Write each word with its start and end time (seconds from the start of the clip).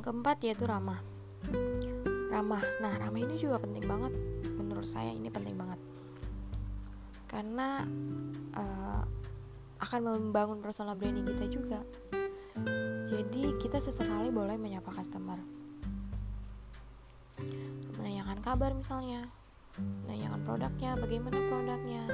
keempat 0.00 0.40
yaitu 0.46 0.64
ramah. 0.64 1.02
Ramah. 2.32 2.62
Nah 2.80 2.92
ramah 2.96 3.20
ini 3.20 3.36
juga 3.36 3.60
penting 3.60 3.84
banget. 3.84 4.14
Menurut 4.56 4.88
saya 4.88 5.12
ini 5.12 5.28
penting 5.28 5.58
banget. 5.58 5.78
Karena 7.26 7.82
uh, 8.54 9.02
akan 9.82 10.00
membangun 10.06 10.62
personal 10.62 10.94
branding 10.94 11.26
kita 11.26 11.44
juga. 11.50 11.80
Jadi 13.04 13.58
kita 13.60 13.82
sesekali 13.82 14.30
boleh 14.30 14.56
menyapa 14.56 14.88
customer. 14.94 15.36
Menanyakan 18.00 18.38
kabar 18.40 18.70
misalnya. 18.72 19.26
Menanyakan 20.06 20.40
produknya 20.46 20.90
bagaimana 20.96 21.38
produknya. 21.50 22.04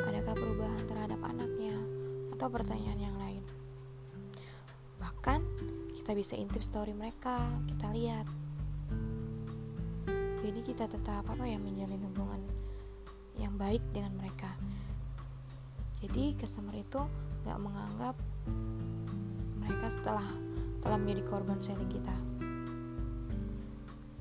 Adakah 0.00 0.34
perubahan 0.34 0.82
terhadap 0.88 1.20
anaknya? 1.22 1.76
Atau 2.34 2.48
pertanyaan 2.48 3.00
yang 3.02 3.16
lain 3.20 3.27
kita 6.08 6.24
bisa 6.24 6.40
intip 6.40 6.64
story 6.64 6.96
mereka 6.96 7.36
kita 7.68 7.92
lihat. 7.92 8.24
Jadi 10.40 10.60
kita 10.64 10.88
tetap 10.88 11.20
apa 11.28 11.44
ya 11.44 11.60
menjalin 11.60 12.00
hubungan 12.00 12.40
yang 13.36 13.52
baik 13.60 13.84
dengan 13.92 14.16
mereka. 14.16 14.48
Jadi 16.00 16.32
customer 16.40 16.72
itu 16.80 17.04
nggak 17.44 17.60
menganggap 17.60 18.16
mereka 19.60 19.92
setelah 19.92 20.24
telah 20.80 20.96
menjadi 20.96 21.28
korban 21.28 21.60
selling 21.60 21.92
kita. 21.92 22.16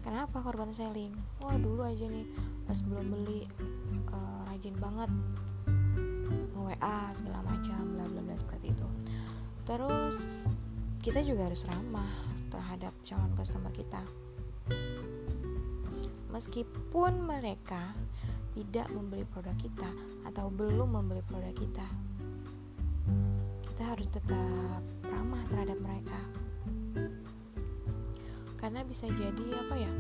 Kenapa 0.04 0.44
korban 0.44 0.76
selling? 0.76 1.16
Wah 1.40 1.56
dulu 1.56 1.88
aja 1.88 2.04
nih 2.12 2.28
pas 2.68 2.84
belum 2.84 3.16
beli 3.16 3.48
uh, 4.12 4.44
rajin 4.52 4.76
banget. 4.76 5.08
WA 6.52 7.00
segala 7.16 7.48
macam 7.48 7.96
bla 7.96 8.12
bla 8.12 8.20
bla 8.28 8.36
seperti 8.36 8.76
itu. 8.76 8.88
Terus 9.64 10.52
kita 11.08 11.24
juga 11.24 11.48
harus 11.48 11.64
ramah 11.72 12.12
terhadap 12.52 12.92
calon 13.08 13.32
customer 13.32 13.72
kita 13.72 14.04
meskipun 16.36 17.24
mereka 17.24 17.96
tidak 18.52 18.92
membeli 18.92 19.24
produk 19.32 19.56
kita 19.56 19.88
atau 20.28 20.52
belum 20.52 21.00
membeli 21.00 21.24
produk 21.24 21.56
kita. 21.56 21.88
Kita 23.72 23.84
harus 23.88 24.10
tetap 24.12 24.84
ramah 25.08 25.48
terhadap 25.48 25.80
mereka. 25.80 26.20
Karena 28.60 28.84
bisa 28.84 29.08
jadi 29.16 29.46
apa 29.64 29.76
ya? 29.80 29.92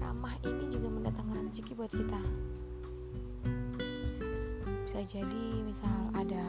Ramah 0.00 0.32
ini 0.48 0.70
juga 0.72 0.88
mendatangkan 0.88 1.52
rezeki 1.52 1.72
buat 1.76 1.92
kita. 1.92 2.22
Bisa 4.88 4.98
jadi 5.04 5.46
misal 5.60 6.10
ada 6.16 6.46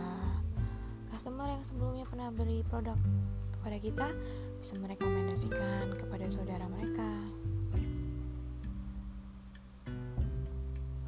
customer 1.11 1.51
yang 1.51 1.65
sebelumnya 1.67 2.05
pernah 2.07 2.29
beli 2.31 2.63
produk 2.65 2.95
kepada 3.65 3.81
kita 3.81 4.07
bisa 4.61 4.77
merekomendasikan 4.77 5.97
kepada 5.97 6.29
saudara 6.29 6.69
mereka. 6.69 7.09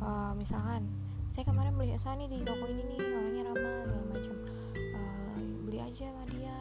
Uh, 0.01 0.33
misalkan 0.33 0.89
saya 1.29 1.45
kemarin 1.45 1.77
beli 1.77 1.93
esa 1.93 2.17
nih 2.17 2.25
di 2.25 2.41
toko 2.41 2.65
ini 2.65 2.81
nih 2.81 2.97
orangnya 3.13 3.43
ramah 3.53 3.77
segala 3.85 4.05
macam. 4.09 4.35
Uh, 4.73 5.37
beli 5.69 5.85
aja 5.85 6.09
sama 6.09 6.25
dia. 6.33 6.57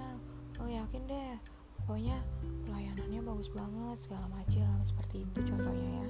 Oh 0.60 0.68
yakin 0.68 1.00
deh 1.08 1.32
pokoknya 1.80 2.20
pelayanannya 2.68 3.20
bagus 3.24 3.48
banget 3.56 3.96
segala 3.96 4.28
macam 4.36 4.68
seperti 4.84 5.24
itu 5.24 5.38
contohnya 5.48 5.90
ya 5.96 6.08